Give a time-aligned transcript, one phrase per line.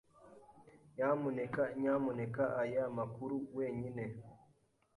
[0.95, 4.05] Nyamuneka nyamuneka aya makuru wenyine.